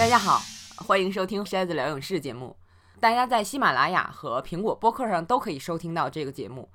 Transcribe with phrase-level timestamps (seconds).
[0.00, 0.40] 大家好，
[0.76, 2.56] 欢迎收听筛子聊影视节目。
[3.00, 6.70] 大家在喜马拉雅和苹果播客上都可以收听到这个节目，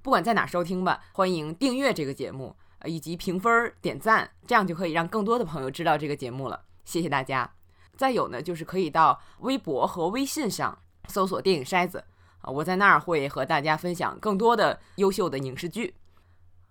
[0.00, 6.58] 不管在哪收听吧，欢迎订阅这个节目，以及评分、点赞，这样就可以让更多的朋友知道这个节目了。
[6.86, 7.52] 谢谢大家。
[7.98, 12.02] 再有呢，就是可以到微博和微信上搜索“电影筛子”，
[12.40, 15.94] 啊，我在那儿会和大家分享更多的优秀的影视剧。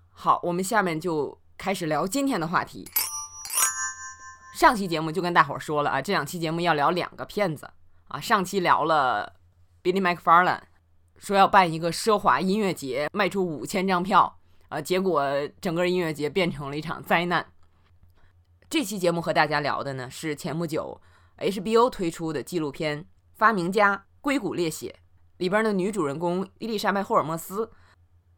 [0.10, 2.90] 好，我们下面就开始聊今天的话题。
[4.59, 7.72] 上期节目就跟大伙儿说了啊，这两期节目要聊两个片子
[8.09, 8.20] 啊。
[8.20, 9.38] 上期聊了
[9.81, 10.63] Billy McFarland
[11.17, 15.23] 说要办一个奢华音乐节，卖出五千张票啊，结果
[15.62, 17.53] 整个音乐节变成了一场灾难。
[18.70, 21.00] 这期节目和大家聊的呢是前不久
[21.38, 23.02] HBO 推出的纪录片
[23.38, 24.94] 《发明家：硅谷猎血》
[25.38, 27.72] 里边的女主人公伊丽莎白·霍尔莫斯，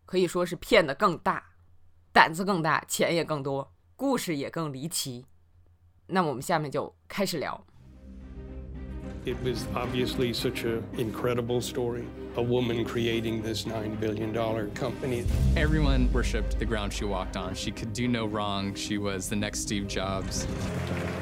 [0.05, 1.43] 可以说是骗得更大，
[2.13, 5.25] 胆子更大，钱也更多，故事也更离奇。
[6.10, 7.64] 那我们下面就开始聊。
[9.24, 12.04] It was obviously such an incredible story.
[12.36, 14.32] A woman creating this $9 billion
[14.72, 15.24] company.
[15.56, 17.54] Everyone worshipped the ground she walked on.
[17.54, 18.74] She could do no wrong.
[18.76, 20.46] She was the next Steve Jobs.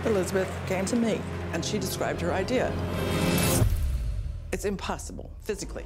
[0.05, 1.19] Elizabeth came to me
[1.55, 2.71] and she described her idea.
[4.53, 5.85] It's impossible physically.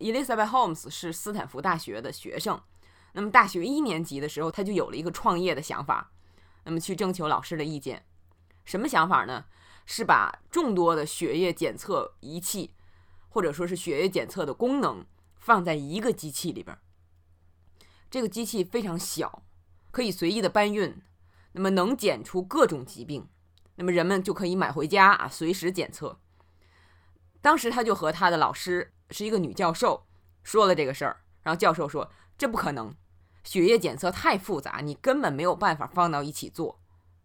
[0.00, 2.58] Elizabeth Holmes 是斯坦福大学的学生，
[3.12, 6.10] 那么大学一年级的时候，他就有了一个创业的想法，
[6.65, 8.05] 那么去征求老师的意见。
[8.65, 9.45] 什么想法呢？
[9.85, 12.73] 是把众多的血液检测仪器，
[13.29, 15.05] 或者说是血液检测的功能，
[15.37, 16.75] 放在一个机器里边。
[18.09, 19.43] 这个机器非常小，
[19.91, 20.99] 可以随意的搬运，
[21.51, 23.29] 那么能检出各种疾病，
[23.75, 26.19] 那么人们就可以买回家啊，随时检测。
[27.41, 30.07] 当时他就和他的老师是一个女教授
[30.41, 32.95] 说了这个事儿，然后教授说这不可能，
[33.45, 36.81] 血液检测太复杂，你根本没有办法放到一起做。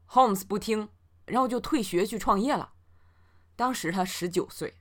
[0.09, 0.91] Holmes 不听。
[1.27, 2.73] 然后就退学去创业了。
[3.55, 4.79] 当时他十九岁。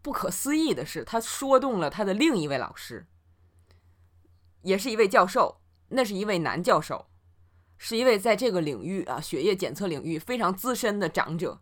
[0.00, 3.06] 不可思议的是，他说动了他的另一位老师，
[4.62, 7.10] 也是一位教授，那是一位男教授，
[7.76, 11.60] 是一位在这个领域啊血液检测领域非常资深的长者。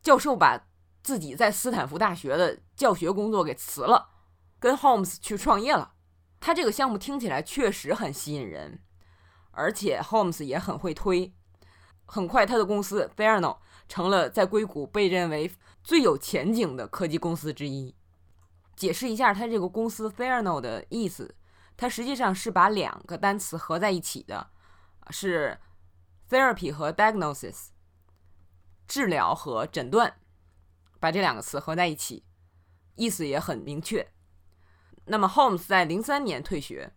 [0.00, 0.66] 教授把
[1.02, 4.08] 自己在斯坦福大学的教学工作给辞了，
[4.58, 5.95] 跟 Holmes 去创业了。
[6.38, 8.82] 他这个项目听起来确实很吸引人，
[9.50, 11.34] 而且 Holmes 也很会推。
[12.04, 13.58] 很快，他的公司 Theranos
[13.88, 15.50] 成了在硅谷被认为
[15.82, 17.96] 最有前景的科技公司之一。
[18.76, 21.34] 解释一下，他这个公司 Theranos 的意思，
[21.76, 24.50] 它实际上是把两个单词合在一起的，
[25.10, 25.58] 是
[26.28, 27.68] therapy 和 diagnosis，
[28.86, 30.20] 治疗和诊断，
[31.00, 32.24] 把这两个词合在一起，
[32.94, 34.12] 意思也很明确。
[35.06, 36.92] 那么 Holmes 在零三年退学，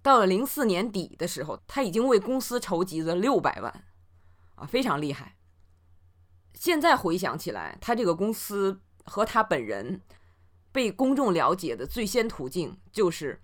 [0.00, 3.84] 到了零四年底的时候，他已经为公司筹集了六百万。
[4.54, 5.36] 啊，非常厉害。
[6.54, 10.02] 现在回想起来，他这个公司和他本人
[10.70, 13.42] 被公众了解的最先途径就是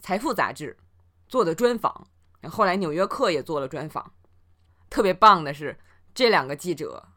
[0.04, 0.76] 《财富》杂志
[1.26, 2.08] 做的专访，
[2.50, 4.12] 后来《纽约客》也做了专访。
[4.90, 5.78] 特别棒的是，
[6.14, 7.08] 这两个记者，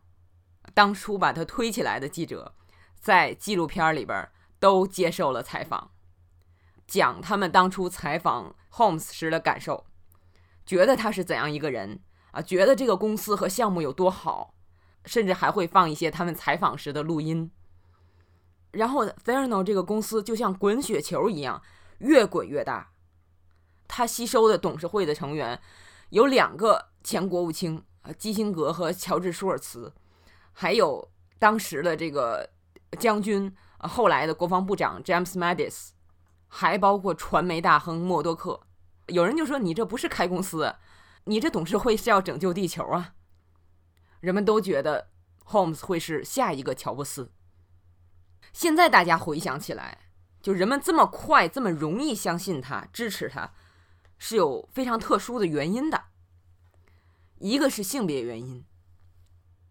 [0.73, 2.55] 当初把他推起来的记者，
[2.99, 4.29] 在纪录片里边
[4.59, 5.91] 都接受了采访，
[6.87, 9.85] 讲他们当初采访 Holmes 时的感受，
[10.65, 12.01] 觉得他是怎样一个人。
[12.31, 14.55] 啊，觉得这个公司和项目有多好，
[15.05, 17.51] 甚至还会放一些他们采访时的录音。
[18.71, 21.61] 然后 Theranos 这个公司就像滚雪球一样，
[21.99, 22.89] 越滚越大。
[23.87, 25.61] 他吸收的董事会的成员
[26.09, 29.93] 有两个前国务卿啊，基辛格和乔治舒尔茨，
[30.53, 31.07] 还有
[31.37, 32.49] 当时的这个
[32.97, 35.89] 将军啊，后来的国防部长 James Mattis，
[36.55, 38.61] 还包括传媒大亨默多克。
[39.07, 40.75] 有人就说：“你这不是开公司。”
[41.25, 43.15] 你这董事会是要拯救地球啊！
[44.19, 45.09] 人们都觉得
[45.47, 47.31] Holmes 会是下一个乔布斯。
[48.51, 50.09] 现在大家回想起来，
[50.43, 53.53] 就人们这么快、这么容易相信他、支持他，
[54.19, 56.03] 是有非常特殊的原因的。
[57.39, 58.63] 一个是性别原因，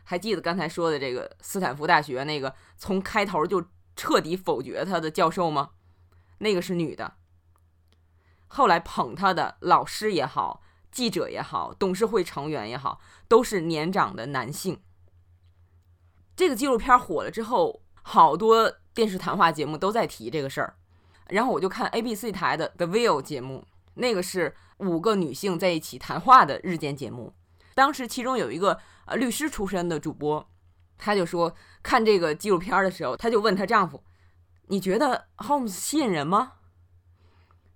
[0.02, 3.64] 还记得刚才说的这个斯坦福大学那个从开头就
[3.94, 5.72] 彻底否决他的教授吗？
[6.42, 7.14] 那个是女的。
[8.46, 10.62] 后来捧他的老师也好。
[10.92, 14.78] 记者也好，董事会成员也好，都是年长的男性。
[16.36, 20.76] 这个纪录片火了之后，好多电视谈话节目都在提这个事儿。
[21.28, 27.32] 然后我就看 ABC 台的《The View》节目，那个是五个女性在一起谈话的日间节目。
[27.74, 30.46] 当时其中有一个呃律师出身的主播，
[30.98, 34.04] 她就说看这个纪录片的时候，她就问她丈夫
[34.72, 36.54] ：“你觉得 Holmes 吸引人吗？”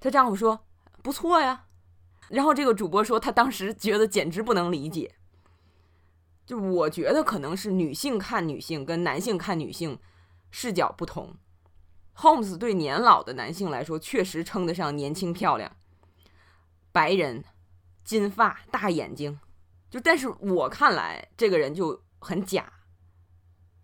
[0.00, 0.66] 她丈夫说
[1.04, 1.66] ：“不错呀。”
[2.30, 5.14] 然后这个主播说，他当时觉得简直不能理解。
[6.46, 9.98] 就我觉得可能是女性看女性跟男性看女性
[10.50, 11.36] 视角不同。
[12.16, 15.76] Holmes 对年老的男性来说，确实称得上年轻漂亮，
[16.92, 17.44] 白人，
[18.04, 19.38] 金发，大眼睛，
[19.90, 22.72] 就但是我看来这个人就很假，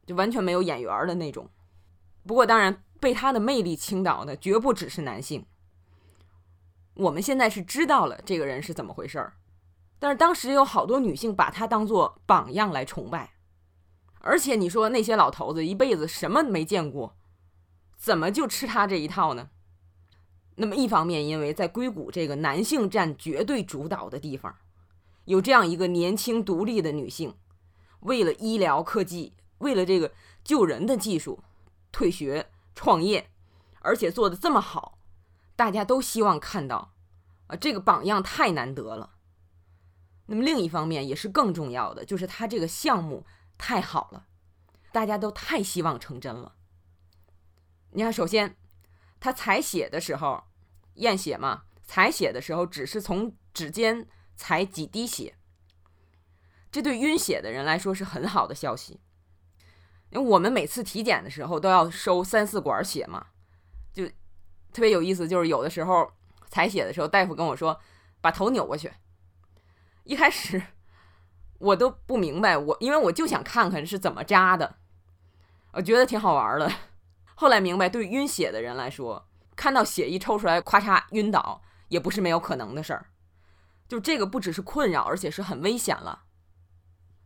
[0.07, 1.51] 就完全没有眼缘的那种。
[2.27, 5.45] 不过当然，被他的魅力倾倒的绝不只是男性。
[6.95, 9.33] 我们现在是知道了这个人是怎么回事儿，
[9.99, 13.33] 但是当时有好多女性把他当做榜样来崇拜，
[14.21, 17.17] 而且你说那些老头子一辈子什么没见过。
[17.97, 19.51] 怎么就吃他这一套呢？
[20.55, 24.55] 那么一方面，因为在硅谷这个男性占绝对主导的地方，
[25.25, 27.35] 有这样一个年轻独立的女性，
[28.01, 30.13] 为了医疗科技，为了这个
[30.45, 31.43] 救人的技术，
[31.91, 33.31] 退学创业，
[33.81, 34.99] 而且做的这么好，
[35.57, 36.95] 大家都希望看到，
[37.47, 39.15] 啊，这个榜样太难得了。
[40.27, 43.27] 那么另一方面，也是更重要的，就是他这个项目
[43.59, 44.27] 太好了，
[44.93, 46.55] 大家都太希望成真了。
[47.91, 48.57] 你看，首先，
[49.21, 50.45] 他采血的时候，
[50.95, 55.37] 验血嘛，采血的时候只是从指尖采几滴血，
[56.71, 59.01] 这对晕血的人来说是很好的消息。
[60.13, 63.27] 因为我们每次体检的时候都要收三四管血嘛，
[63.95, 64.07] 就
[64.71, 65.27] 特别有意思。
[65.27, 66.13] 就是有的时候
[66.49, 67.81] 采血的时候，大夫跟我说
[68.21, 68.93] 把头扭过去。
[70.05, 70.63] 一开始
[71.59, 74.77] 我都不明白，我因为我就想看看是怎么扎的，
[75.73, 76.71] 我觉得挺好玩的。
[77.35, 79.27] 后来明白，对晕血的人来说，
[79.57, 83.07] 看到血一抽出来，咔嚓晕倒也不是没有可能的事儿。
[83.89, 86.25] 就这个不只是困扰，而且是很危险了。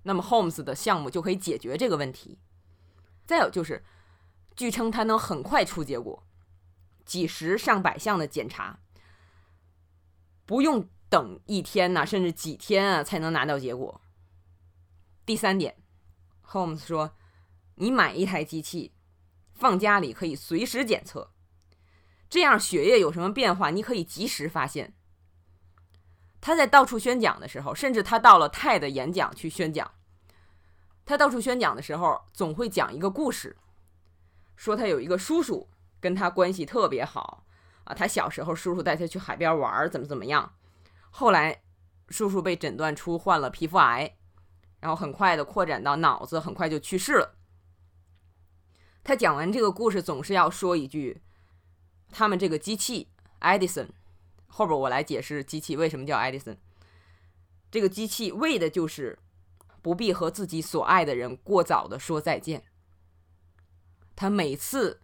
[0.04, 2.38] 那么 Holmes 的项目就可以解决这个问题。
[3.26, 3.84] 再有就是，
[4.55, 6.26] 据称他能很快出结果，
[7.05, 8.78] 几十上百项的检查，
[10.44, 14.00] 不用等一天呐，甚至几天啊才能拿到结果。
[15.25, 15.76] 第三点
[16.46, 17.17] ，Holmes 说
[17.76, 18.93] ：“你买一台机器。”
[19.58, 21.32] 放家里可以随时检测，
[22.28, 24.93] 这样血液有什么变化，你可以及时发现。
[26.43, 29.90] 他在到处宣讲的时候，甚至他到了泰的演讲去宣讲，
[31.06, 33.56] 他到处宣讲的时候，总会讲一个故事，
[34.56, 35.68] 说他有一个叔叔
[36.00, 37.44] 跟他关系特别好
[37.84, 40.52] 啊，他小时候叔叔带他去海边玩，怎么怎么样，
[41.10, 41.62] 后来
[42.08, 44.16] 叔叔被诊断出患了皮肤癌，
[44.80, 47.36] 然后很快的扩展到脑子，很快就去世了。
[49.04, 51.22] 他讲完这个故事，总是要说一句
[52.10, 53.08] ：“他们这个机器
[53.40, 53.90] ，Edison。”
[54.48, 56.56] 后边我来解释机器为什么叫 Edison。
[57.70, 59.18] 这个机器为的就是
[59.86, 62.64] 不必和自己所爱的人过早的说再见。
[64.16, 65.00] 他每次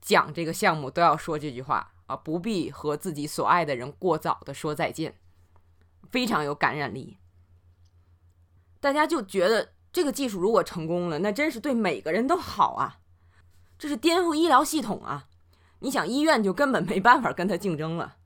[0.00, 5.20] 讲这个项目都要说这句话啊，不必和自己所爱的人过早的说再见，
[6.10, 7.18] 非常有感染力。
[8.80, 13.00] 大家就觉得这个技术如果成功了，那真是对每个人都好啊。
[13.78, 15.28] 这是颠覆医疗系统啊！
[15.80, 18.16] 你想，医院就根本没办法跟他竞争了，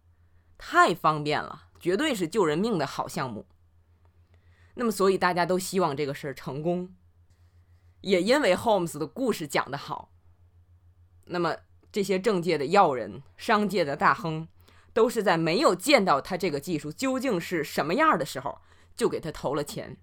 [0.59, 3.49] 太方便了，绝对是救人命的好项目。
[4.79, 6.95] 那么，所以大家都希望这个事儿成功，
[8.03, 10.13] 也因为 Holmes 的故事讲得好。
[11.25, 11.57] 那么，
[11.91, 14.47] 这些政界的要人、商界的大亨，
[14.93, 18.61] 都是在没有见到他这个技术究竟是什么样的时候，
[18.95, 19.97] 就给他投了钱，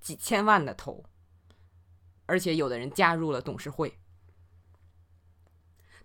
[0.00, 1.04] 几千万的投，
[2.26, 3.98] 而且有的人加入了董事会。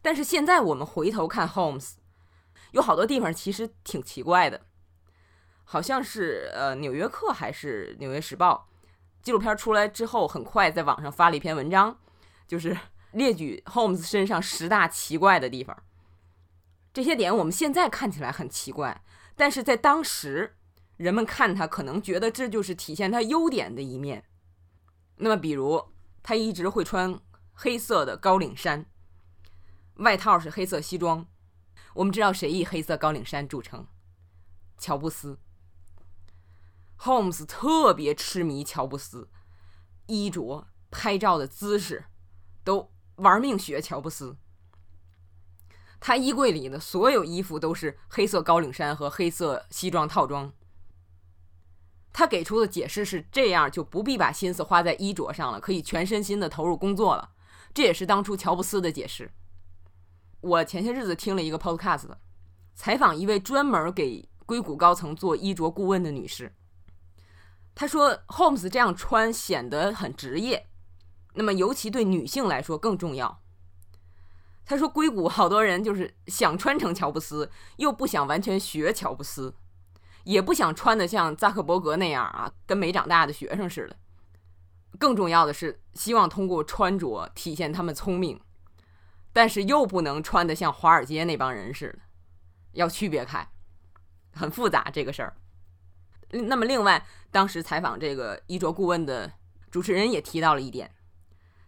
[0.01, 1.93] 但是现在我们回头看 Holmes，
[2.71, 4.61] 有好多地方其实挺奇怪的，
[5.65, 8.69] 好像是呃《纽约客》还是《纽约时报》
[9.21, 11.99] 纪录片出来之后，很快在网上发了一篇文章，
[12.47, 12.77] 就是
[13.11, 15.75] 列举 Holmes 身上十大奇怪的地方。
[16.93, 19.03] 这些点我们现在看起来很奇怪，
[19.35, 20.55] 但是在当时
[20.97, 24.23] 人们看他可能觉得这就是体现他优点的一面。
[25.17, 25.83] 那么，比如
[26.21, 27.19] 他一直会穿
[27.53, 28.85] 黑色的高领衫。
[29.95, 31.25] 外套是黑色西装，
[31.93, 33.87] 我们知道谁以黑色高领衫著称？
[34.77, 35.39] 乔布斯。
[36.99, 39.29] Holmes 特别痴迷乔布斯，
[40.07, 42.05] 衣着、拍照的姿势，
[42.63, 44.37] 都玩命学乔布斯。
[45.99, 50.53] 他衣柜里的所有衣服都是黑色高领衫和黑色西装套装。
[52.13, 57.31] 他给出的解释是：这样就不必把心思花在衣着上了，可以全身心的投入工作了。
[57.73, 59.31] 这也是当初乔布斯的解释。
[60.41, 62.09] 我前些日子听了一个 podcast，
[62.73, 66.55] 采访一位专门给硅谷高层做衣着顾问的女士。
[67.75, 70.67] 他说，Holmes 这样穿显得很职业，
[71.33, 73.41] 那么尤其对女性来说更重要。
[74.65, 79.53] 他说，硅谷好多人就是想穿成乔布斯，又不想完全学乔布斯，
[80.23, 83.97] 也不想穿的像扎克伯格那样啊，跟没长大的学生似的，
[84.97, 88.41] 更重要的是希望通过穿着体现他们聪明，
[89.33, 91.99] 但是又不能穿得像华尔街那帮人似的，
[92.71, 93.47] 要区别开，
[94.31, 95.35] 很复杂这个事儿。
[96.31, 99.31] 那么另外，当时采访这个衣着顾问的
[99.71, 100.91] 主持人也提到了一点，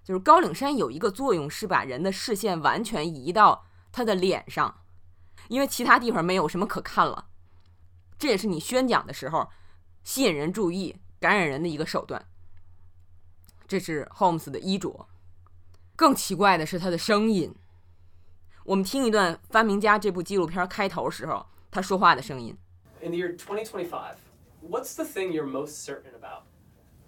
[0.03, 4.81] 就是高领衫有一个作用是把人的视线完全移到他的脸上，
[5.47, 7.27] 因为其他地方没有什么可看了。
[8.17, 9.49] 这也是你宣讲的时候
[10.03, 12.25] 吸引人注意、感染人的一个手段。
[13.67, 15.07] 这是 Holmes 的衣着，
[15.95, 17.53] 更奇怪的是他的声音。
[18.63, 22.57] 我们听一段《发明家》这部纪录片开头时候他说话的声音。
[23.01, 24.15] In the year 2025,
[24.60, 26.44] what's the thing you're most certain about?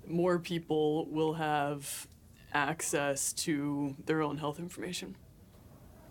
[0.06, 2.06] more people will have
[2.52, 5.16] access to their own health information.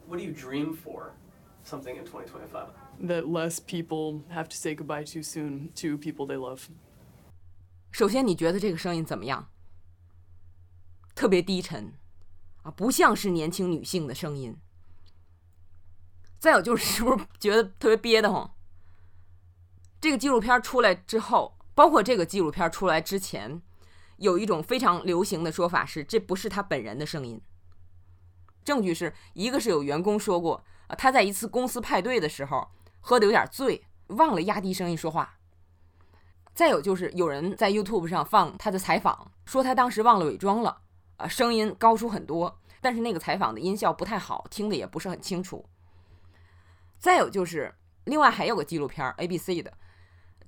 [0.07, 1.13] What do you dream for?
[1.63, 2.67] Something in 2025.
[3.01, 6.69] That less people have to say goodbye too soon to people they love.
[7.91, 9.49] 首先，你觉得这个声音怎么样？
[11.15, 11.93] 特别低沉
[12.63, 14.57] 啊，不像是年轻女性的声音。
[16.39, 18.53] 再有就是，是不是觉得特别憋得慌？
[20.00, 23.60] 这个纪录片出来之后，包括这个纪录片出来之前，
[24.18, 27.40] 有一种非常流行的说法是，这不是他本人的声音。
[28.64, 32.68] 证据是一个是有员工说过，啊，他在一次公司派对的时候
[33.00, 35.38] 喝的有点醉，忘了压低声音说话。
[36.54, 40.82] 再有就是有人在 YouTube 上放他的采访，说他当时忘了伪装了，
[41.16, 45.64] 啊，声音高出很多，但是那个采访的音效不太好，听的也不是很清楚。
[46.98, 47.74] 再有就是，
[48.04, 49.72] 另外还有个纪录片 ABC 的，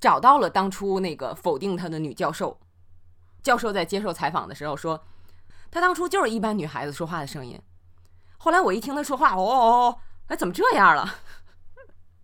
[0.01, 2.59] 找到了当初那个否定他的女教授。
[3.43, 5.05] 教授在接受采访的时候说，
[5.71, 7.61] 他当初就是一般女孩子说话的声音。
[8.39, 11.17] 后来我一听他说话，哦哦哦，哎，怎么这样了？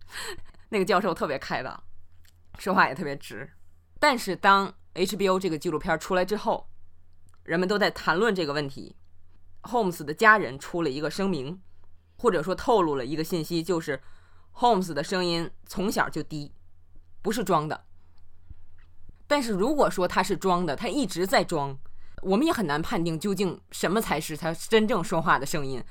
[0.69, 1.83] 那个教授特别开朗，
[2.57, 3.53] 说话也特别直。
[3.99, 6.69] 但是当 HBO 这个纪录片出来之后，
[7.43, 8.95] 人们都在谈论这个问题。
[9.63, 11.61] Holmes 的家人出了一个声明，
[12.17, 14.01] 或者说透露了一个信息，就是
[14.55, 16.53] Holmes 的声音从小就低，
[17.27, 17.83] 不是装的。
[19.27, 21.77] 但是如果说他是装的，他一直在装，
[22.21, 25.83] 我们也很难判定究竟什么才是他真正说话的声音。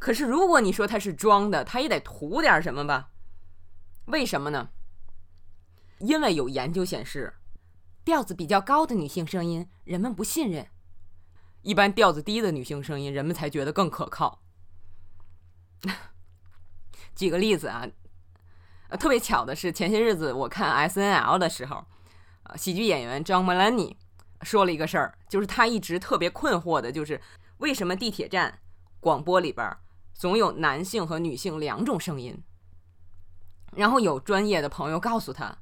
[0.00, 3.10] 可是如果你说他是装的，他也得图点什么吧？
[4.06, 4.70] 为什么呢？
[6.00, 7.34] 因为有研究显示，
[8.04, 10.66] 调子比较高的女性声音人们不信任，
[11.62, 14.42] 一般调子低的女性声音人们才觉得更可靠。
[17.14, 17.86] 举个例子啊，
[18.96, 21.84] 特别巧的是，前些日子我看 S N L 的时候，
[22.44, 23.96] 呃，喜剧演员 John Mulaney
[24.42, 27.20] 说了一个事儿，就是他一直特别困惑的，就是
[27.58, 28.58] 为什么地铁站
[29.00, 29.76] 广播里边
[30.14, 32.42] 总有男性和女性两种声音。
[33.74, 35.58] 然后有专业的朋友告诉他，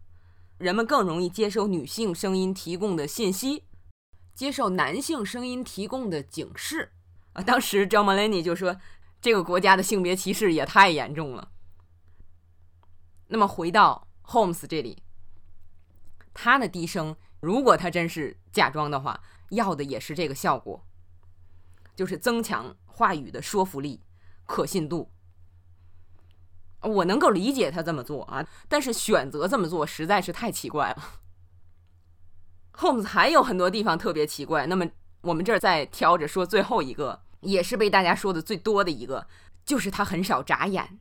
[0.59, 3.65] 人们更容易接收女性声音提供的信息，
[4.35, 6.93] 接受男性声音提供的警示。
[7.33, 8.77] 啊，当时 John Mulaney 就说，
[9.21, 11.49] 这个国家的性别歧视也太严重了。
[13.35, 15.03] 那么回到 Holmes 这里，
[16.33, 20.87] 他的低声，如果他真是假装的话，要的也是这个效果，
[21.97, 24.03] 就是增强话语的说服力、
[24.47, 25.11] 可信度。
[26.81, 31.03] 我能够理解他这么做啊，但是选择这么做实在是太奇怪了。
[32.75, 34.87] Holmes 还有很多地方特别奇怪，那么
[35.23, 39.27] 我们这儿再挑着说最后一个，也是被大家说的最多的一个，
[39.65, 41.01] 就是他很少眨眼。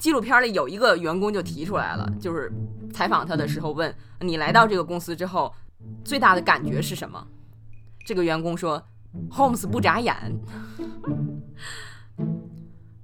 [0.00, 2.50] 纪录片里有一个员工就提出来了，就是
[2.90, 5.54] 采访他的时候问你来到这个公司之后
[6.02, 7.24] 最大的感觉是什么？
[8.06, 8.82] 这个员工说
[9.30, 10.16] ，Holmes 不眨眼。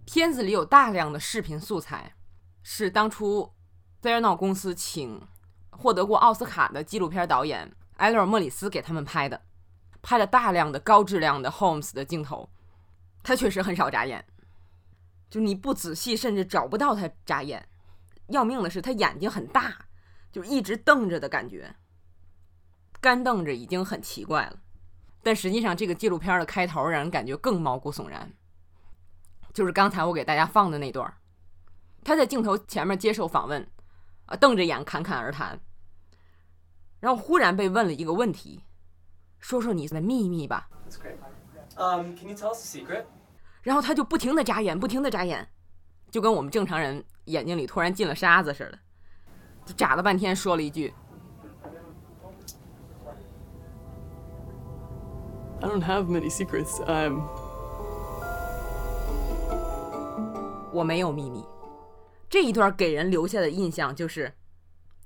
[0.07, 2.15] 片子里有大量的视频素材，
[2.63, 3.53] 是当初
[4.01, 5.21] t h e r n o 公司请
[5.69, 9.43] 获得过奥斯卡的纪录片导演埃勒·莫里斯给他们拍的，
[10.01, 12.49] 拍了大量的高质量的 Holmes 的镜头。
[13.23, 14.25] 他确实很少眨眼，
[15.29, 17.69] 就你不仔细甚至找不到他眨眼。
[18.29, 19.87] 要命的是他眼睛很大，
[20.33, 21.77] 就一直瞪着的感觉，
[23.01, 24.59] 干瞪着已经很奇怪了。
[25.23, 28.33] 但实际上，这个纪录片的开头让人感觉更毛骨悚然。
[29.53, 31.13] 就是刚才我给大家放的那段，
[32.05, 33.67] 他在镜头前面接受访问，
[34.27, 35.59] 啊，瞪着眼侃侃而谈，
[37.01, 38.63] 然后忽然被问了一个问题，
[39.39, 40.69] 说说你的秘密吧。
[40.89, 41.17] That's great.
[41.77, 43.05] Can you tell us a secret?
[43.67, 45.45] 然后他就不停的眨眼，不停的眨眼，
[46.09, 48.79] 就跟我们正常人眼睛里突然进了沙子似的，
[49.65, 50.95] 就眨了半天，说了一句
[55.61, 56.81] I don't have many secrets.
[56.85, 57.23] I'm……
[60.73, 61.45] 我没有秘密。
[62.31, 64.33] 这一段给人留下的印象就是，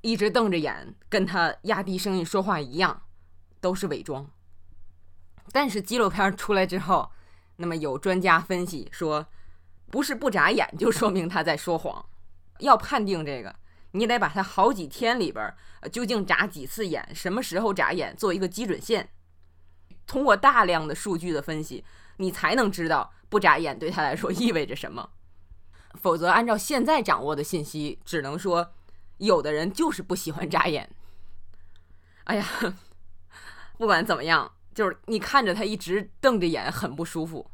[0.03, 3.05] 一直瞪着眼，跟他压低声音说话一样，
[3.59, 4.29] 都是伪装。
[5.51, 7.11] 但是纪录片出来之后，
[7.61, 9.27] 那么有专家分析说，
[9.91, 12.07] 不是不眨眼就说明他在说谎。
[12.61, 13.55] 要判定这个，
[13.93, 15.55] 你得把他好几天里边
[15.93, 19.11] 究竟眨几次眼，什么时候眨眼做一个基准线。
[20.07, 21.85] 通过大量的数据的分析，
[22.17, 25.11] 你才能知道不眨眼对他来说意味着什么。
[25.95, 28.73] 否则，按照现在掌握的信息，只能说
[29.19, 30.89] 有的人就是不喜欢眨眼。
[32.25, 32.47] 哎呀，
[33.77, 37.51] 不管怎么样，就是你看着他一直瞪着眼，很不舒服。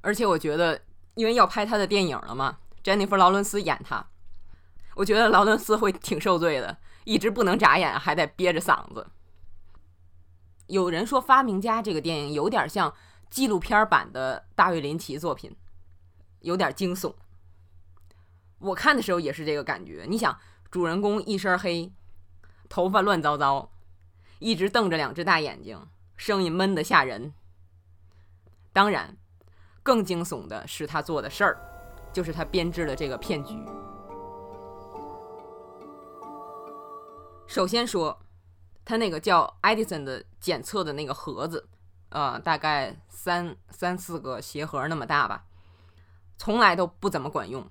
[0.00, 0.82] 而且我觉得，
[1.14, 4.04] 因为要拍他的电影了嘛，詹妮弗·劳伦斯演他，
[4.96, 9.06] 我觉得劳伦斯会挺受罪的，一直不能眨眼，还得憋着嗓子。
[10.66, 12.92] 有人说，《发明家》这个电影有点像
[13.30, 15.54] 纪录片版的大卫·林奇作品，
[16.40, 17.14] 有点惊悚。
[18.58, 20.04] 我看的时候也是这个感觉。
[20.08, 20.36] 你想，
[20.68, 21.92] 主人公一身黑，
[22.68, 23.70] 头发乱糟糟，
[24.40, 25.80] 一直瞪着两只大眼睛，
[26.16, 27.32] 声音闷得吓人。
[28.72, 29.16] 当然，
[29.82, 31.58] 更惊悚的是他做的事儿，
[32.12, 33.54] 就是他编织的这个骗局。
[37.46, 38.18] 首先说，
[38.84, 41.68] 他那个叫 Edison 的检测的那个盒子，
[42.10, 45.44] 呃，大概三三四个鞋盒那么大吧，
[46.36, 47.66] 从来都不怎么管用。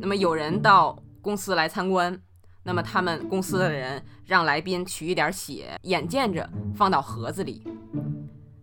[0.00, 2.22] 那么有人到公司来参观，
[2.62, 7.62] 那么他们公司的人让来宾取一点血，眼见着放到盒子里，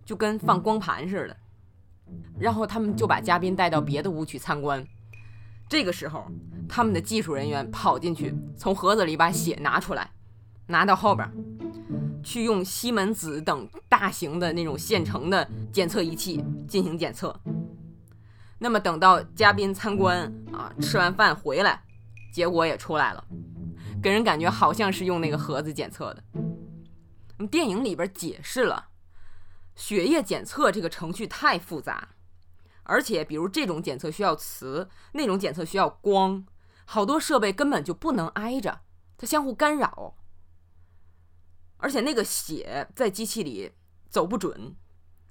[0.06, 1.36] 就跟放光盘似的。
[2.39, 4.86] 然后他们就把嘉宾带到别的屋去参观。
[5.68, 6.25] 这个时候，
[6.68, 10.10] 他们的技术人员跑进去，从盒子里把血拿出来，
[10.68, 11.29] 拿到后边，
[12.24, 17.39] 去用西门子等大型的那种现成的检测仪器进行检测。
[18.58, 21.84] 那么等到嘉宾参观啊，吃完饭回来，
[22.34, 23.23] 结果也出来了，
[24.01, 26.23] 给人感觉好像是用那个盒子检测的。
[27.38, 28.89] 那么电影里边解释了，
[29.75, 32.09] 血液检测这个程序太复杂，
[32.83, 36.45] 而且比如这种检测需要磁，那种检测需要光，
[36.85, 38.81] 好多设备根本就不能挨着，
[39.17, 40.15] 它相互干扰，
[41.77, 43.71] 而且那个血在机器里
[44.09, 44.75] 走不准。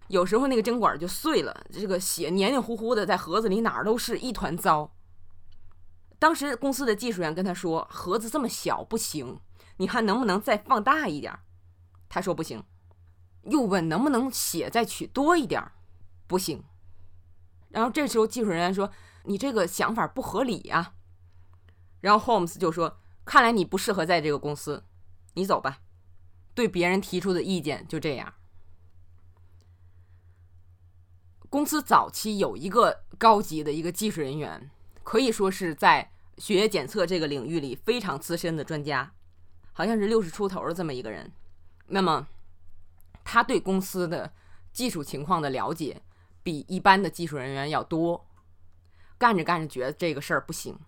[0.08, 4.94] 有时候那个针管就碎了，这个血黏黏糊糊的在盒子里哪儿都是一团糟。
[6.18, 9.40] 当时公司的技术员跟他说：“盒子这么小不行，
[9.76, 11.38] 你看能不能再放大一点？”
[12.08, 12.64] 他说不行。
[13.44, 15.62] 又问能不能血再取多一点？
[16.26, 16.64] 不行。
[17.70, 18.90] 然后这时候技术人员说
[19.24, 20.94] ：“你这个想法不合理呀。”
[22.00, 24.84] 然后 Holmes 就说：“看来你不适合在这个公司，
[25.34, 25.80] 你走吧。”
[26.54, 28.34] 对别人提出的意见就这样。
[31.48, 34.70] 公司早期有一个高级的一个技术人员，
[35.08, 39.10] 可以说是在血液检测这个领域里非常资深的专家，
[39.72, 41.32] 好像是六十出头的这么一个人。
[41.86, 42.28] 那么，
[43.24, 44.30] 他对公司的
[44.70, 46.02] 技术情况的了解
[46.42, 48.28] 比一般的技术人员要多。
[49.16, 50.78] 干着干着觉得这个事儿不行，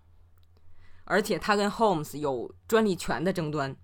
[1.05, 3.75] 而且他跟 Holmes 有专利权的争端，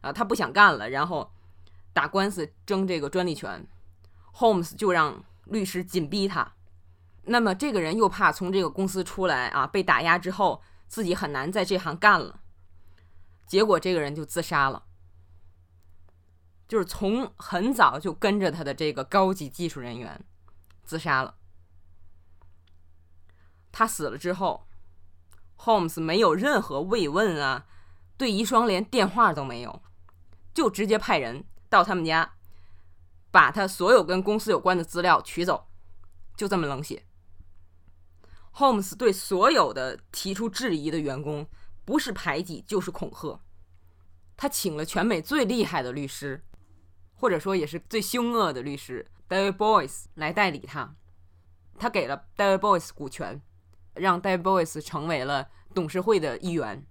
[0.00, 1.32] 啊，他不想干了，然后
[1.92, 3.64] 打官司争这个专利权
[4.34, 5.22] ，Holmes 就让。
[5.46, 6.54] 律师紧逼他，
[7.30, 12.40] 那么这个人又怕从这个公司出来啊，被打压之后自己很难在这行干了，
[13.46, 14.82] 结果这个人就自杀了，
[16.66, 20.24] 就是从很早就跟着他的这个高级技术人员
[20.82, 21.36] 自杀了。
[23.70, 24.66] 他死了之后
[25.58, 27.64] ，Holmes 没有任何慰问啊，
[28.16, 29.80] 对遗孀连电话都没有，
[30.52, 32.32] 就直接派人到他们家。
[33.30, 35.68] 把他所有跟公司有关的资料取走，
[36.36, 37.04] 就这么冷血。
[38.60, 41.46] Holmes 对所有的提出质疑的员工，
[41.86, 43.40] 不是排挤就是恐吓。
[44.36, 46.44] 他请了全美最厉害的律师，
[47.14, 50.94] 或者说也是最凶恶的律师 David Boyce 来代理他。
[51.78, 53.40] 他给了 David Boyce 股权，
[53.94, 56.86] 让 David Boyce 成为了董事会的一员。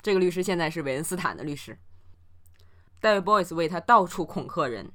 [0.00, 1.78] 这个律师现在是韦恩斯坦的律师。
[3.00, 4.90] David Boyce 为他到处恐吓人。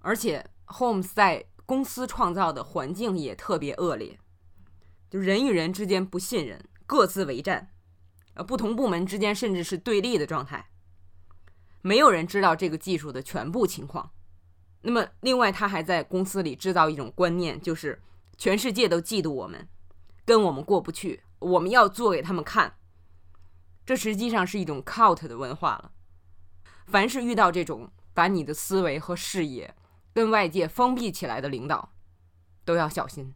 [0.00, 4.18] 而且，Holmes 在公司创造的环境也特别恶劣，
[5.12, 7.70] 就人与人之间不信任，各自为战，
[8.32, 10.70] 呃，不同部门之间甚至是对立的状态，
[11.82, 14.10] 没有人知道这个技术的全部情况。
[14.80, 18.00] 那么，另外他还在公司里制造一种观念，就是
[18.38, 19.68] 全世界都嫉妒我们，
[20.24, 22.78] 跟我们过不去，我们要做给他们看。
[23.84, 25.92] 这实际上是一种 cult 的文化了。
[26.86, 29.76] 凡是遇到这种把你的思维和视野，
[30.14, 31.92] 跟外界封闭起来的领导
[32.64, 33.34] 都要小心。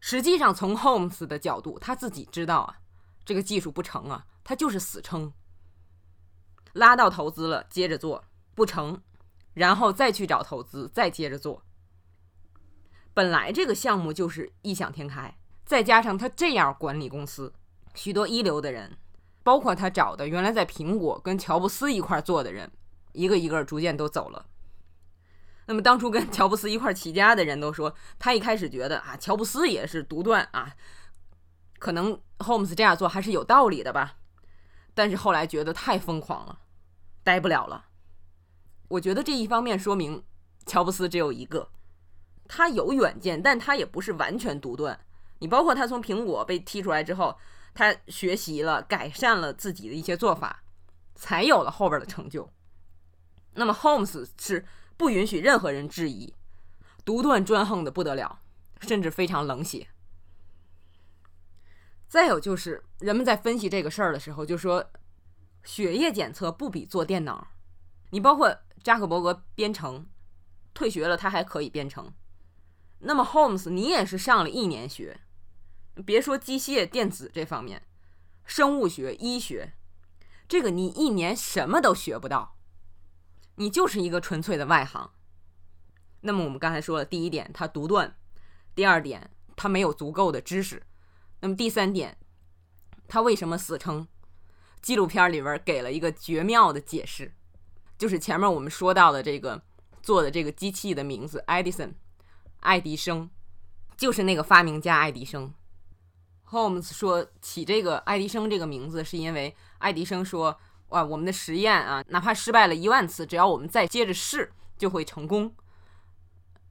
[0.00, 2.78] 实际上，从 Holmes 的角度，他自己知道啊，
[3.24, 5.32] 这个技术不成啊，他就是死撑。
[6.72, 9.02] 拉到投资了，接着做不成，
[9.54, 11.62] 然后再去找投资，再接着做。
[13.12, 15.36] 本来这个项目就是异想天开，
[15.66, 17.52] 再加上他这样管理公司，
[17.94, 18.96] 许多一流的人，
[19.42, 22.70] 包括他找的原来在苹果跟乔布斯一块做的人，
[23.12, 24.46] 一个一个逐渐都走了。
[25.70, 30.74] 那么当初跟乔布斯一块起家的人都说，他一开始觉得啊，乔布斯也是独断啊，
[31.78, 34.16] 可能 Holmes 这样做还是有道理的吧。
[34.94, 36.58] 但是后来觉得太疯狂了，
[37.22, 37.84] 待不了了。
[38.88, 40.24] 我觉得这一方面说明
[40.66, 41.68] 乔布斯只有一个，
[42.48, 44.98] 他有远见，但他也不是完全独断。
[45.38, 47.38] 你包括他从苹果被踢出来之后，
[47.74, 50.64] 他学习了、改善了自己的一些做法，
[51.14, 52.50] 才有了后边的成就。
[53.54, 54.66] 那么 Holmes 是。
[55.00, 56.34] 不允许任何人质疑，
[57.06, 58.42] 独断专横的不得了，
[58.82, 59.88] 甚至非常冷血。
[62.06, 64.90] 再有就是，人们在分析这个事儿的时候，就说
[65.64, 67.48] 血液检测不比做电脑。
[68.10, 70.06] 你包括扎克伯格编程，
[70.74, 72.12] 退学了他还可以编程。
[72.98, 75.22] 那么 Holmes，你也是上了一年学，
[76.04, 77.86] 别说机械电子这方面，
[78.44, 79.72] 生物学、医学，
[80.46, 82.58] 这个你一年什么都学不到。
[83.60, 85.10] 你就是一个纯粹的外行。
[86.22, 88.16] 那么我们刚才说了，第一点他独断，
[88.74, 90.82] 第二点他没有足够的知识，
[91.40, 92.16] 那么第三点
[93.06, 94.08] 他为什么死撑？
[94.80, 97.34] 纪录片里边给了一个绝妙的解释，
[97.98, 99.62] 就是前面我们说到的这个
[100.00, 101.92] 做的这个机器的名字，Edison，
[102.60, 103.28] 爱迪生，
[103.94, 105.52] 就是那个发明家爱迪生。
[106.48, 110.58] Holmes 说起这个爱迪生这个名字，是因为爱迪生说。
[110.90, 115.54] 哇，我们的实验啊，哪怕失败了一万次，只要我们再接着试，就会成功。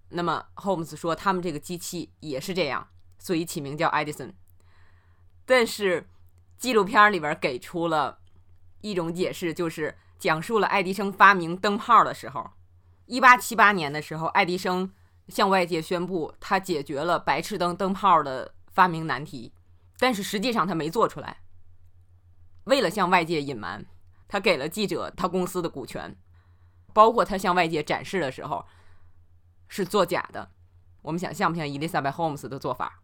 [0.09, 4.33] 那么，Holmes 说他们这个机器也是这样，所以起名叫 Edison。
[5.45, 6.09] 但是，
[6.57, 8.19] 纪录片里边给出了
[8.81, 12.51] 一种解释，就是讲述了爱迪生发明灯泡的时候，
[13.05, 14.91] 一八七八年的时候，爱迪生
[15.29, 19.53] 向外界宣布他解决了白炽灯灯泡的发明难题，
[19.97, 21.37] 但是实际上他没做出来，
[22.65, 23.85] 为了向外界隐瞒。
[24.29, 26.15] 他给了记者他公司的股权，
[26.93, 28.63] 包括他向外界展示的时候
[29.67, 30.51] 是作假的。
[31.01, 33.01] 我们想像不像伊丽莎白·霍姆斯的做法？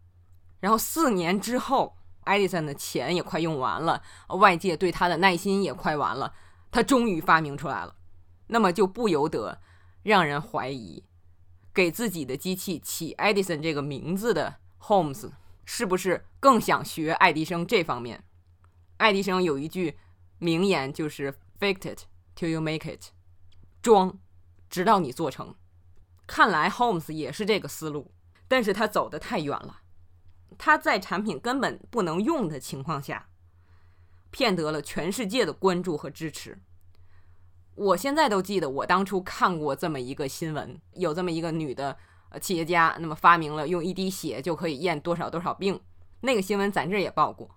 [0.60, 6.32] 然后四年之后，爱迪生的钱也快用完了，外界对他的耐心也快完了，
[6.70, 7.96] 他终于发明出来了。
[8.46, 9.60] 那么就不由得
[10.04, 11.02] 让人怀疑，
[11.74, 15.32] 给自己的机器起爱迪生这个名字的 Holmes
[15.64, 18.22] 是不是更想学爱迪生这方面？
[18.98, 19.98] 爱迪生有一句。
[20.38, 22.04] 名言就是 “fake it
[22.36, 23.10] till you make it”，
[23.82, 24.18] 装，
[24.68, 25.54] 直到你做成。
[26.26, 28.12] 看来 Holmes 也是这个思路，
[28.48, 29.82] 但是他走得太远了。
[30.58, 33.28] 他在产品根本不能用的情况下，
[34.30, 36.58] 骗得了全世界的关注和支持。
[37.74, 41.96] 我现在都记得，我当初看过这么一个新闻，有这么一个女的
[42.30, 45.80] 呃企业家，那么发明了用一滴血就可以验多少多少病。
[46.20, 47.55] 那个新闻咱这也报过。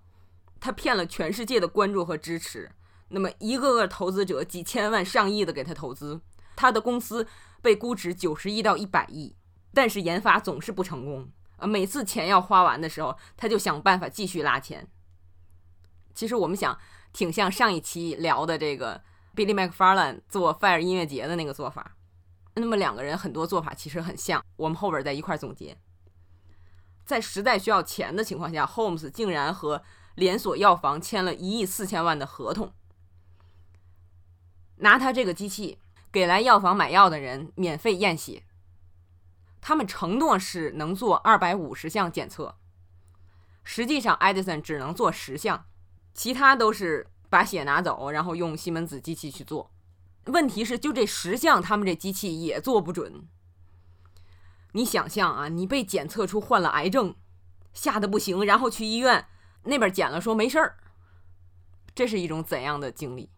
[0.60, 2.72] 他骗了全世界的关注和支持，
[3.10, 6.22] 那么一个个投资者几千万、上亿的给他投资，
[6.56, 7.28] 他的公司
[7.62, 9.36] 被估值九十亿到一百亿，
[9.74, 11.68] 但是研发总是不成功啊！
[11.68, 14.88] 每次钱要花完的时候，他就想办法继续拉钱。
[16.14, 16.78] 其实我们想，
[17.14, 19.02] 挺像上一期聊的这个
[19.36, 21.96] Billy McFarland 做 Fire 音乐节的那个做法。
[22.56, 25.78] 那么两个人很多做法其实很像，我们后边再一块总结。
[27.06, 29.82] 在实在需要钱的情况下，Holmes 竟然和
[30.20, 32.74] 连锁药房签了一亿四千万的合同，
[34.76, 35.80] 拿他这个机器
[36.12, 38.44] 给来药房买药的人免费验血。
[39.62, 42.58] 他们承诺是能做二百五十项检测，
[43.64, 45.66] 实际上 Edison 只能做十项，
[46.14, 49.72] 其他都是把血拿走，然后用西门子机器去做。
[50.26, 53.26] 问题是，就这十项，他们这机器也做不准。
[54.74, 57.16] 你想象啊，你被检测出患了癌症，
[57.74, 59.26] 吓得不行，然后去医院。
[59.64, 60.78] 那边检了说没事儿，
[61.94, 63.30] 这是一种怎样的经历？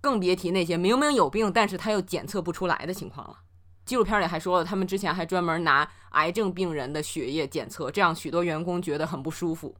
[0.00, 3.40] 更别提那些明明有病，但是他又检测不出来的情况了。
[3.84, 9.76] 纪录片里还说了，他们之前还专门拿癌症病人的血液检测，这样许多员工觉得很不舒服。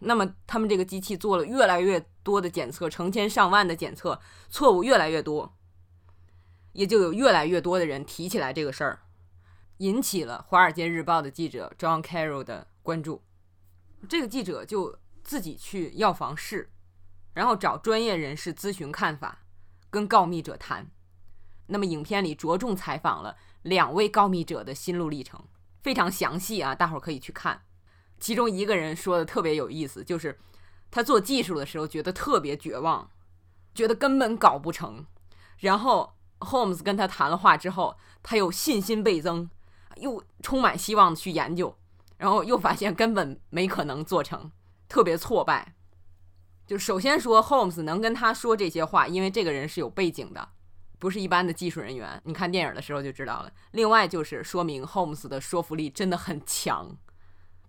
[0.00, 5.54] 那么他们这个机器做了越来越多的检测，成千上万的检测，错误越来越多，
[6.72, 9.00] 也就有越来越多的人提起来这个事儿，
[9.78, 13.22] 引起了《华尔街日报》的记者 John Carroll 的关注。
[14.08, 16.70] 这个记者就自己去药房试，
[17.34, 19.44] 然后找专业人士咨询看法，
[19.90, 20.90] 跟告密者谈。
[21.66, 25.42] 那么影片里着重采访了两位告密者的心路历程，
[25.80, 27.62] 非常详细啊，大伙儿可以去看。
[28.18, 30.38] 其中一个人说的特别有意思，就是
[30.90, 33.10] 他做技术的时候觉得特别绝望，
[33.74, 35.06] 觉得根本搞不成。
[35.58, 39.48] 然后 Holmes 跟他谈了话之后，他又信心倍增，
[39.96, 41.76] 又充满希望的去研究，
[42.22, 44.52] 然后又发现根本没可能做成，
[44.88, 45.74] 特别挫败。
[46.68, 50.50] 就首先说，Holmes 能跟他说这些话，因为这个人是有背景的，
[51.00, 52.22] 不是一般的技术人员。
[52.24, 53.50] 你看电影的时候就知道了。
[53.72, 56.96] 另外就是说明 Holmes 的说服力真的很强，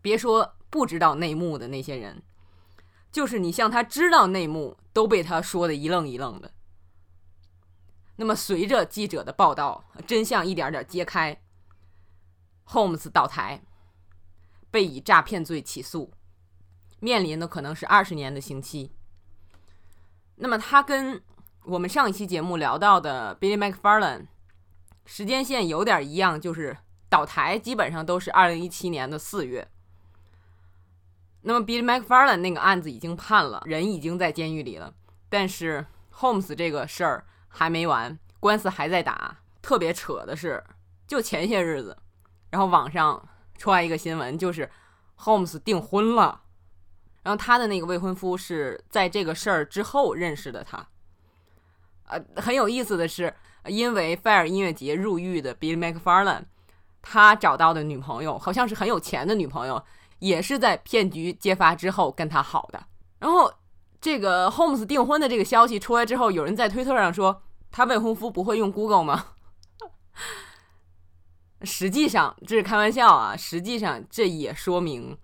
[0.04, 2.22] 别说不知道内幕的那些人，
[3.12, 6.52] 就是你像他知道内幕，都被他说的一愣一愣的。
[8.18, 11.42] 那么随着记者的报道，真相一点点揭开
[12.68, 13.64] ，Holmes 倒台，
[14.74, 16.12] 被以诈骗罪起诉。
[17.00, 18.92] 面临的可能是二十年的刑期。
[20.38, 21.22] 那么他跟
[21.66, 24.26] 我们上一期节目聊到的 Billy McFarland
[25.06, 26.76] 时间线有点一样，就是
[27.08, 29.68] 倒台基本上都是二零一七年的四月。
[31.42, 34.92] 那么 Billy McFarland 那个案子已经判了，人已经在监狱里了，
[35.30, 39.38] 但是 Holmes 这个事儿还没完，官司还在打。
[39.62, 40.64] 特别扯的是，
[41.06, 41.96] 就前些日子，
[42.50, 44.70] 然后网上出来一个新闻，就是
[45.20, 46.42] Holmes 订婚了。
[47.24, 50.86] 然后他的那个未婚夫是在这个事儿之后认识的他。
[52.08, 53.34] 呃，很有意思的是，
[53.66, 56.44] 因为 Fire 音乐节入狱的 Billy McFarland，
[57.02, 59.82] 他找到的女朋友好像是很有钱的女朋友，
[60.20, 62.84] 也是在骗局揭发之后跟他好的。
[63.20, 63.54] 然后
[64.02, 69.28] 这个 Holmes 订婚的这个消息出来之后，有人在推特上说，他未婚夫不会用 Google 吗？
[71.64, 75.18] 实际上这是开玩笑啊，实际上这也说明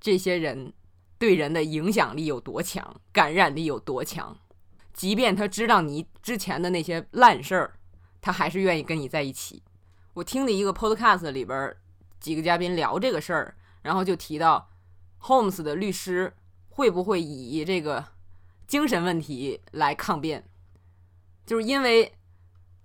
[0.00, 0.72] 这些人。
[1.18, 4.36] 对人的影响力有多强，感染力有多强？
[4.92, 7.74] 即便他知道你之前的那些烂事儿，
[8.20, 9.62] 他还是愿意跟你在一起。
[10.14, 11.76] 我听的一个 podcast 里边，
[12.18, 14.68] 几个嘉宾聊这个事儿，然后就提到
[15.20, 16.34] Holmes 的律师
[16.70, 18.04] 会不会以这个
[18.66, 20.44] 精神问题来抗辩，
[21.46, 22.12] 就是因为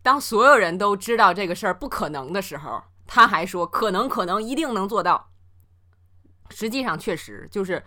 [0.02, 5.32] 当所有人都知道这个事儿不可能的时候，他还说可能，可能，一定能做到。
[6.50, 7.84] 实际上，确实就是。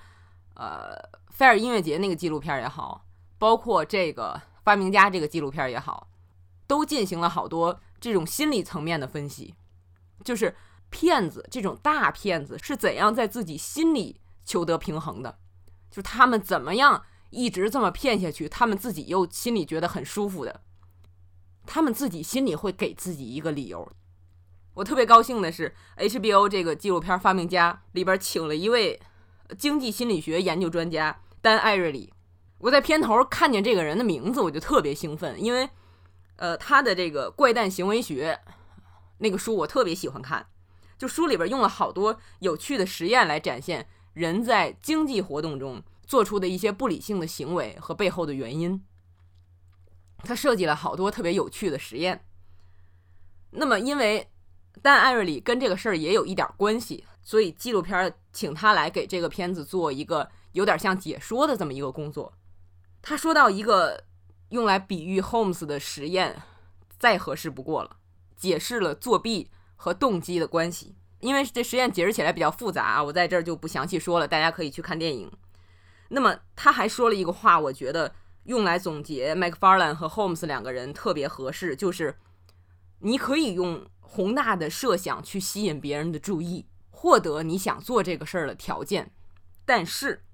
[0.55, 0.95] 呃，
[1.31, 3.07] 菲尔音乐节那个纪录片也好，
[3.39, 6.11] 包括这个发明家这个纪录片也好，
[6.67, 9.55] 都进行了好多这种心理层面的分析，
[10.23, 10.55] 就是
[10.91, 15.39] 骗子这种大骗子是怎样在自己心里求得平衡的，
[15.91, 20.61] 就他们怎么样一直这么骗下去，他们自己又心里觉得很舒服的，
[21.73, 23.89] 他们自己心里会给自己一个理由。
[24.75, 29.01] 我特别高兴的是，HBO 这个纪录片《发明家》里边请了一位。
[29.59, 32.13] 经济心理学研究专家丹·艾瑞里，
[32.59, 35.69] 我在片头看见这个人的名字，我就特别兴奋，因为，
[36.37, 38.39] 呃，他的这个《怪诞行为学》
[39.19, 40.47] 那个书我特别喜欢看，
[40.97, 48.81] 就书里边用了好多有趣的实验来展现人在经济活动中做出的一些不理性的行为和背后的原因。
[50.25, 52.25] 他设计了好多特别有趣的实验。
[53.51, 54.31] 那么，因为
[54.83, 57.05] 丹·艾瑞里跟这个事儿也有一点关系。
[57.23, 62.33] 所以纪录片请他来给这个片子做一个有点像解说的这么一个工作。
[63.03, 64.05] 他说到一个
[64.49, 66.43] 用来比喻 Holmes 的实验，
[66.99, 67.99] 再合适不过了，
[68.37, 70.97] 解释了作弊和动机的关系。
[71.21, 75.31] 因为这实验解释起来比较复杂啊，我在这儿就不详细说了，大家可以去看电影。
[76.09, 78.15] 那么他还说了一个话，我觉得
[78.51, 82.19] 用来总结 McFarlane 和 Holmes 两个人特别合适，就是
[82.99, 86.67] 你可以用宏大的设想去吸引别人的注意。
[86.91, 89.13] 获得你想做这个事儿的条件，
[89.65, 90.25] 但是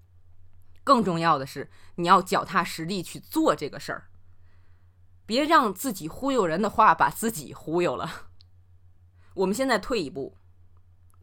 [0.83, 4.09] 更重要的是，你要脚踏实地去做这个事儿，
[5.27, 8.29] 别让自己忽悠人的话把自己忽悠了。
[9.35, 10.39] 我们现在退一步，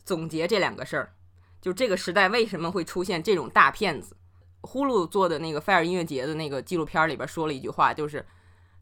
[0.06, 1.15] 总结这两个事儿，
[1.60, 4.15] 就这个时代为什么会出现这种大骗子？
[4.63, 8.26] 呼噜做的那个菲尔音乐节的那个纪录片里边说了一句话，就是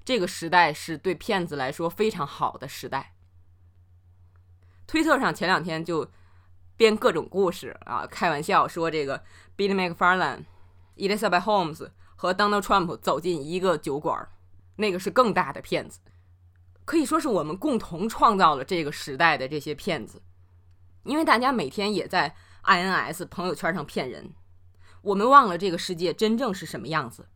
[0.06, 3.14] 这个时代是对骗子来说非常好的时代。
[4.88, 6.10] 推特上前两天就。
[6.78, 9.24] 编各种故事啊，开玩笑说这个
[9.56, 10.46] Billy McFarland、
[10.96, 14.28] Elizabeth Holmes 和 Donald Trump 走进一个酒馆，
[14.78, 16.00] 那个是更大的骗子，
[16.84, 20.24] 可以说是我们共同创造了这个时代的这些骗子，
[21.04, 24.34] 因为大家每天也在 INS 朋友圈上骗人，
[25.02, 27.28] 我们忘了这个世界真正是什么样子，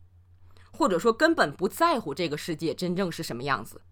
[0.72, 3.82] 或者说根本不在乎这个世界真正是什么样子，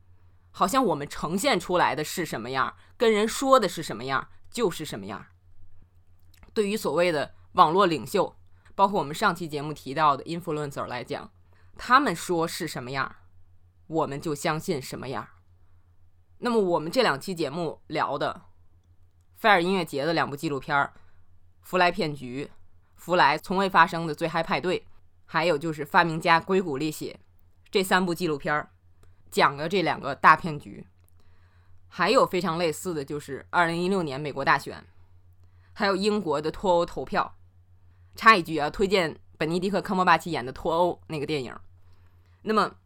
[0.50, 5.26] 好像我们呈现出来的是什么样，跟人说的是什么样就是什么样。
[6.52, 8.36] 对于所谓的网络领袖，
[8.76, 11.32] 包括我们上期节目提到的 influencer 来讲，
[11.76, 13.16] 他们说是什么样，
[13.88, 15.28] 我们就相信什么样。
[16.38, 18.42] 那么我们这两期节目聊的
[19.34, 20.76] 菲尔音乐节的两部纪录片
[21.62, 22.44] 《弗莱骗局》
[23.04, 24.80] 《弗莱从未发生的最嗨派对》，
[25.26, 27.20] 还有就是发明家硅谷历险
[27.70, 28.70] 这三部纪录片儿
[29.30, 30.86] 讲了这两个大骗局。
[31.86, 34.82] 还有非常类似的就是2016年美国大选，
[35.74, 37.36] 还有英国的脱欧投票。
[38.16, 41.54] 插一句啊，推荐本尼迪克·康伯巴奇演的《脱欧》那个电影。
[42.40, 42.76] 那么，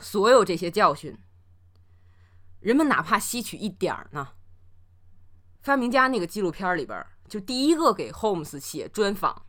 [0.00, 1.16] 所有这些教训，
[2.58, 4.30] 人们哪怕吸取一点儿呢？
[5.60, 9.44] 发明家那个纪录片里边儿，就第一个给 Holmes 写专访，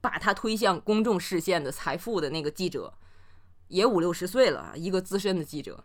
[0.00, 2.94] 把他推向公众视线的财富的那个记者，
[3.68, 5.84] 也五六十岁了，一个资深的记者。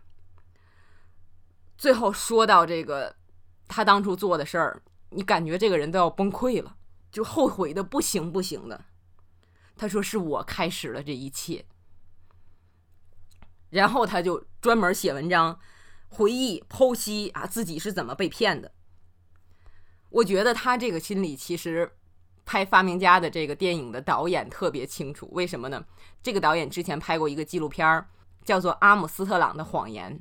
[1.76, 3.16] 最后说到这个
[3.68, 6.76] 他当初做的事儿，你感觉这个人都要崩溃了，
[7.10, 8.86] 就后悔的不行不行的。
[9.76, 11.66] 他说：“是我开始了这一切。”
[13.68, 15.60] 然后他就专门写文章，
[16.08, 18.72] 回忆剖析啊自己是怎么被骗的。
[20.16, 21.92] 我觉得他这个心理其实
[22.46, 25.84] 拍《发明家》的这个电影的导演特别清楚，为什么呢？
[26.22, 28.08] 这个导演之前拍过一个纪录片儿，
[28.42, 30.18] 叫做《阿姆斯特朗的谎言》。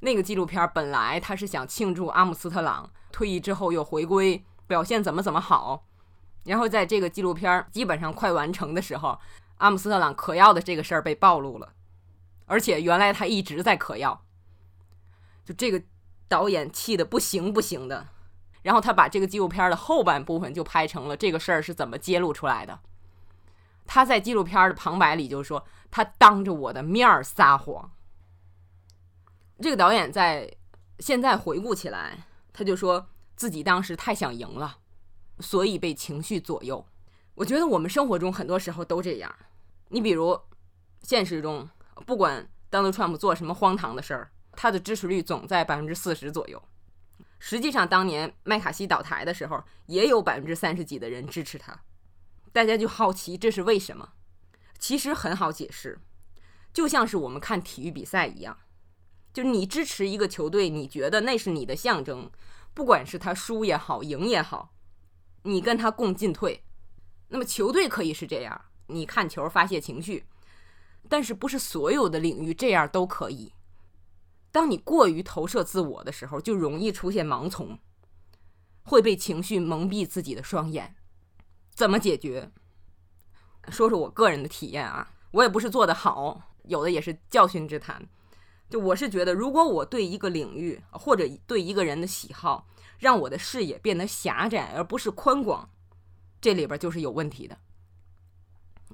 [0.00, 5.86] 那个纪录片本来他是想庆祝阿姆斯特朗退役之后又回归，表现怎么怎么好。
[6.44, 9.20] 然后在这个纪录片基本上快完成的时候，
[9.58, 11.74] 阿姆斯特朗嗑药的这个事儿被暴露了。
[12.46, 14.24] 而且原来他一直在嗑药，
[15.44, 15.80] 就这个
[16.26, 18.08] 导演气的不行不行的，
[18.62, 22.80] 然后他把这个纪录片的后半部分就拍成了这个事儿是怎么揭露出来的。
[23.86, 27.90] 他在纪录片的旁白里就说：“他当着我的面儿撒谎。”
[29.60, 30.50] 这个导演在
[30.98, 34.78] 现在回顾起来，他就说自己当时太想赢了，
[35.40, 36.86] 所以被情绪左右。
[37.34, 39.34] 我觉得我们生活中很多时候都这样。
[39.88, 40.40] 你比如
[41.02, 41.68] 现实中。
[42.06, 46.62] 不管 Donald Trump 做什么荒唐的事儿，他的支持率总在百分之四十左右。
[47.42, 51.82] 实际上，当年麦卡锡倒台的时候，也有百分之三十几的人支持他。
[52.52, 54.12] 大家就好奇这是为什么？
[54.78, 55.98] 其实很好解释，
[56.72, 58.58] 就像是我们看体育比赛一样，
[59.32, 62.30] 就你支持一个球队，你觉得那是你的象征，
[62.74, 64.74] 不管是他输也好，赢也好，
[65.44, 66.62] 你跟他共进退。
[67.28, 70.26] 那么球队可以是这样，你看球发泄情绪。
[71.08, 73.52] 但是不是所有的领域这样都可以？
[74.52, 77.78] 当你过于投射自我的时候，就容易出现盲从，
[78.82, 80.96] 会被情绪蒙蔽自己的双眼。
[81.72, 82.50] 怎么解决？
[83.68, 88.08] 说说我个人的体验啊，我也不是做得好，有的也是教训之谈。
[88.68, 92.66] 就我是觉得，如果我对一个领域或者对一个人的喜好，
[92.98, 95.70] 让我的视野变得狭窄而不是宽广，
[96.40, 97.56] 这里边就是有问题的。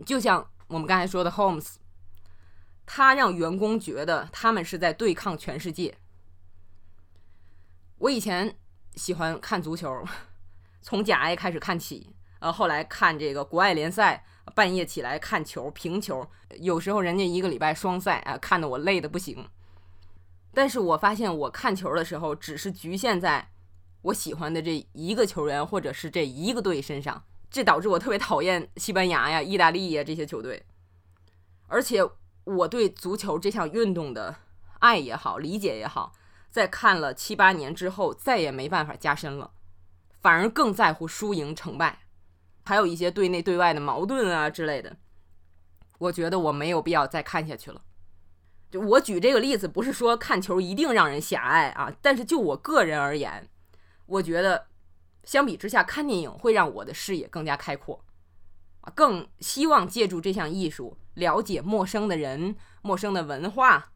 [0.05, 1.77] 就像我们刚才说的，Holmes。
[2.87, 5.99] 他让员工觉得他们是在对抗全世界。
[7.99, 8.57] 我以前
[8.94, 10.05] 喜欢看足球，
[10.81, 19.49] 从甲 A 开始看起，呃，后来看这个国外联赛，半夜起来看球评球，有时候人家一个礼拜双赛啊，看得我累得不行。
[20.55, 23.51] 但是我发现我看球的时候，只是局限在
[24.03, 30.64] 我喜欢的这一个球员或者是这一个队身上，这导致我特别讨厌西班牙呀、意大利呀这些球队，
[31.66, 32.09] 而且。
[32.46, 34.37] 我对足球这项运动的
[34.78, 36.12] 爱也好，理解也好，
[36.48, 39.50] 在看了七八年之后，再也没办法加深了，
[40.20, 42.06] 反而更在乎输赢成败，
[42.64, 44.96] 还有一些对内对外的矛盾啊之类的。
[45.98, 47.82] 我觉得我没有必要再看下去了。
[48.70, 53.48] 就我举这个例子，不是说看球一定让人狭隘啊，但是就我个人而言，
[54.06, 54.68] 我觉得
[55.24, 58.04] 相比之下，看电影会让我的视野更加开阔，
[58.82, 60.96] 啊，更希望借助这项艺术。
[61.16, 63.92] 了解陌生的人、陌生的文化，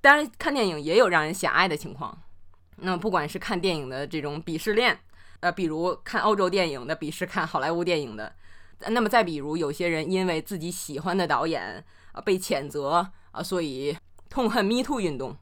[0.00, 2.16] 当然看电影也有让人狭隘的情况。
[2.76, 4.98] 那么不管是看电影的这种鄙视链，
[5.40, 8.34] 呃，比如看欧洲电影的鄙视看好莱坞电影的，
[8.86, 13.96] 那么再比如有些人因为自己喜欢的导演啊被谴责啊，所以
[14.28, 15.36] 痛恨 Me Too 运动。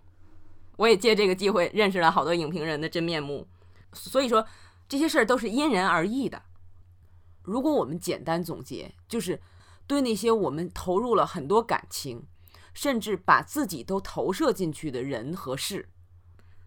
[0.77, 3.47] 我也借这个机会认识了好多影评人的真面目。
[3.93, 4.47] 所以说
[4.89, 6.43] 这些事儿都是因人而异的。
[7.43, 9.39] 如果我们简单总结，就是。
[9.89, 12.29] 对那些我们投入了很多感情，
[12.73, 15.89] 甚至把自己都投射进去的人和事，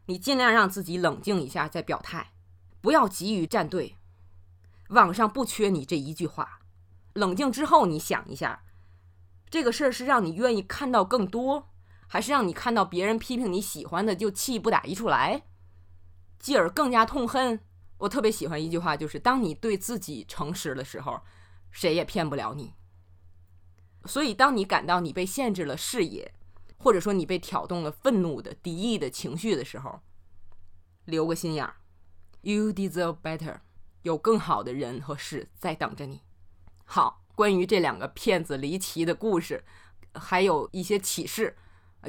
[0.08, 2.34] 你尽量让自己冷静一下再表态，
[2.82, 3.96] 不要急于站队。
[4.90, 6.60] 网上不缺你这一句话。
[7.14, 8.64] 冷静之后，你想一下，
[9.50, 11.70] 这个事儿是让你愿意看到更多，
[12.08, 15.44] 还是让你看到别人批评你喜欢的就气不打一处来，
[16.40, 17.60] 继而更加痛恨？
[18.00, 21.22] 我特别喜欢一句话，就是当你对自己诚实的时候，
[21.70, 22.74] 谁也骗不了你。
[24.06, 26.34] 所以当你感到你被限制了视野
[26.78, 30.02] 或者说你被挑动了愤怒的敌意的情绪的时候
[31.06, 31.76] 留个心眼儿
[32.42, 33.60] you deserve better
[34.02, 36.22] 有更好的人和事在等着你。
[36.86, 39.64] 好关于这两个骗子离奇的故事
[40.14, 41.56] 还有一些启示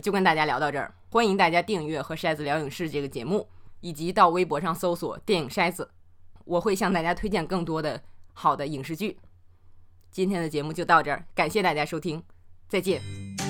[0.03, 0.95] 就跟大家聊到这儿。
[1.11, 3.47] 欢迎大家订阅和筛子聊影视这个节目
[3.81, 5.91] 以及到微博上搜索电影筛子。
[6.45, 9.19] 我会向大家推荐更多的好的影视剧。
[10.13, 12.23] 今天的节目就到这儿感谢大家收听
[12.69, 13.42] 再见。